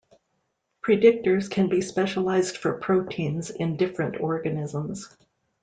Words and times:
Predictors 0.81 1.47
can 1.47 1.69
be 1.69 1.79
specialized 1.79 2.57
for 2.57 2.73
proteins 2.79 3.51
in 3.51 3.77
different 3.77 4.19
organisms. 4.19 5.15